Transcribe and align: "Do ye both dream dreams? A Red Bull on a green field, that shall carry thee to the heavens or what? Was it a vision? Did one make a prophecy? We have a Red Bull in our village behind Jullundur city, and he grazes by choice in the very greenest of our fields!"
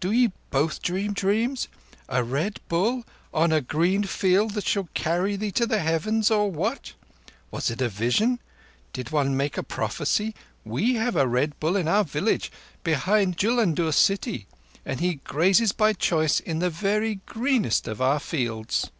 "Do 0.00 0.10
ye 0.10 0.32
both 0.50 0.82
dream 0.82 1.12
dreams? 1.12 1.68
A 2.08 2.24
Red 2.24 2.58
Bull 2.66 3.04
on 3.32 3.52
a 3.52 3.60
green 3.60 4.02
field, 4.02 4.54
that 4.54 4.66
shall 4.66 4.88
carry 4.92 5.36
thee 5.36 5.52
to 5.52 5.66
the 5.68 5.78
heavens 5.78 6.32
or 6.32 6.50
what? 6.50 6.94
Was 7.52 7.70
it 7.70 7.80
a 7.80 7.88
vision? 7.88 8.40
Did 8.92 9.10
one 9.10 9.36
make 9.36 9.56
a 9.56 9.62
prophecy? 9.62 10.34
We 10.64 10.94
have 10.96 11.14
a 11.14 11.28
Red 11.28 11.60
Bull 11.60 11.76
in 11.76 11.86
our 11.86 12.02
village 12.02 12.50
behind 12.82 13.36
Jullundur 13.38 13.92
city, 13.92 14.48
and 14.84 14.98
he 14.98 15.20
grazes 15.22 15.70
by 15.70 15.92
choice 15.92 16.40
in 16.40 16.58
the 16.58 16.70
very 16.70 17.20
greenest 17.26 17.86
of 17.86 18.00
our 18.02 18.18
fields!" 18.18 18.90